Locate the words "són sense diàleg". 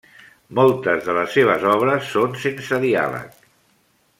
2.15-3.37